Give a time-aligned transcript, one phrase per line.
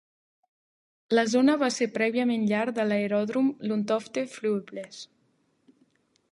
[1.17, 5.07] La zona va ser prèviament llar de l'aeròdrom Lundtofte Flyveplads.